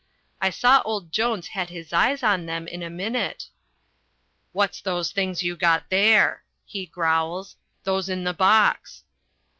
[0.41, 3.49] I saw old Jones had his eyes on them in a minute.
[4.51, 9.03] "What's those things you got there?" he growls, "those in the box?"